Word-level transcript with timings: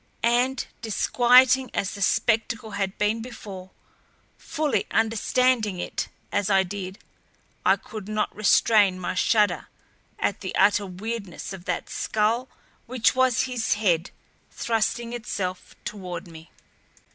And 0.23 0.65
disquieting 0.81 1.69
as 1.75 1.91
the 1.93 2.01
spectacle 2.01 2.71
had 2.71 2.97
been 2.97 3.21
before, 3.21 3.69
fully 4.35 4.87
understanding 4.89 5.77
it 5.77 6.07
as 6.31 6.49
I 6.49 6.63
did, 6.63 6.97
I 7.63 7.75
could 7.75 8.09
not 8.09 8.35
restrain 8.35 8.99
my 8.99 9.13
shudder 9.13 9.67
at 10.17 10.41
the 10.41 10.55
utter 10.55 10.87
weirdness 10.87 11.53
of 11.53 11.65
that 11.65 11.87
skull 11.87 12.49
which 12.87 13.13
was 13.13 13.41
his 13.43 13.75
head 13.75 14.09
thrusting 14.49 15.13
itself 15.13 15.75
toward 15.85 16.27
me. 16.27 16.49